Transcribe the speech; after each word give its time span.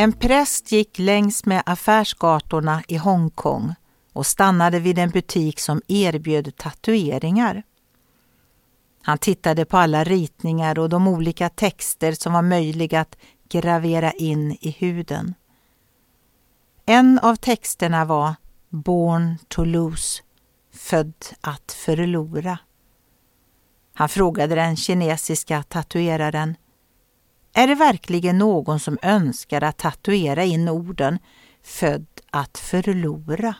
En 0.00 0.12
präst 0.12 0.72
gick 0.72 0.98
längs 0.98 1.44
med 1.44 1.62
affärsgatorna 1.66 2.82
i 2.88 2.96
Hongkong 2.96 3.74
och 4.12 4.26
stannade 4.26 4.78
vid 4.80 4.98
en 4.98 5.10
butik 5.10 5.60
som 5.60 5.82
erbjöd 5.88 6.56
tatueringar. 6.56 7.62
Han 9.02 9.18
tittade 9.18 9.64
på 9.64 9.76
alla 9.76 10.04
ritningar 10.04 10.78
och 10.78 10.88
de 10.88 11.08
olika 11.08 11.48
texter 11.48 12.12
som 12.12 12.32
var 12.32 12.42
möjliga 12.42 13.00
att 13.00 13.16
gravera 13.48 14.12
in 14.12 14.56
i 14.60 14.76
huden. 14.78 15.34
En 16.86 17.18
av 17.18 17.36
texterna 17.36 18.04
var 18.04 18.34
Born 18.68 19.38
to 19.48 19.64
lose, 19.64 20.22
född 20.74 21.14
att 21.40 21.72
förlora. 21.72 22.58
Han 23.94 24.08
frågade 24.08 24.54
den 24.54 24.76
kinesiska 24.76 25.62
tatueraren 25.62 26.56
är 27.52 27.66
det 27.66 27.74
verkligen 27.74 28.38
någon 28.38 28.80
som 28.80 28.98
önskar 29.02 29.62
att 29.62 29.78
tatuera 29.78 30.44
in 30.44 30.68
orden 30.68 31.18
född 31.62 32.06
att 32.30 32.58
förlora? 32.58 33.54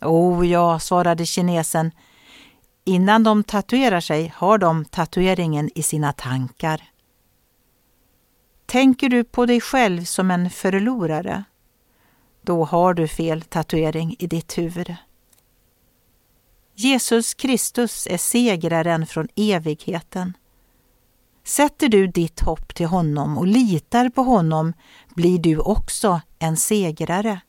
Oh 0.00 0.48
ja, 0.48 0.78
svarade 0.78 1.26
kinesen. 1.26 1.90
Innan 2.84 3.22
de 3.22 3.44
tatuerar 3.44 4.00
sig 4.00 4.32
har 4.36 4.58
de 4.58 4.84
tatueringen 4.84 5.70
i 5.74 5.82
sina 5.82 6.12
tankar. 6.12 6.82
Tänker 8.66 9.08
du 9.08 9.24
på 9.24 9.46
dig 9.46 9.60
själv 9.60 10.04
som 10.04 10.30
en 10.30 10.50
förlorare? 10.50 11.44
Då 12.42 12.64
har 12.64 12.94
du 12.94 13.08
fel 13.08 13.42
tatuering 13.42 14.16
i 14.18 14.26
ditt 14.26 14.58
huvud. 14.58 14.96
Jesus 16.74 17.34
Kristus 17.34 18.06
är 18.10 18.18
segraren 18.18 19.06
från 19.06 19.28
evigheten. 19.36 20.36
Sätter 21.44 21.88
du 21.88 22.06
ditt 22.06 22.40
hopp 22.40 22.74
till 22.74 22.86
honom 22.86 23.38
och 23.38 23.46
litar 23.46 24.08
på 24.08 24.22
honom 24.22 24.72
blir 25.14 25.38
du 25.38 25.58
också 25.58 26.20
en 26.38 26.56
segrare. 26.56 27.40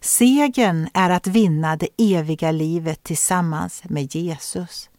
Segern 0.00 0.88
är 0.94 1.10
att 1.10 1.26
vinna 1.26 1.76
det 1.76 1.88
eviga 1.98 2.50
livet 2.50 3.02
tillsammans 3.02 3.82
med 3.84 4.14
Jesus. 4.14 4.90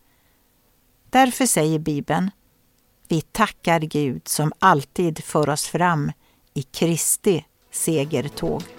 Därför 1.09 1.45
säger 1.45 1.79
Bibeln, 1.79 2.31
vi 3.07 3.21
tackar 3.21 3.79
Gud 3.79 4.27
som 4.27 4.53
alltid 4.59 5.23
för 5.23 5.49
oss 5.49 5.67
fram 5.67 6.11
i 6.53 6.61
Kristi 6.61 7.45
segertåg. 7.71 8.78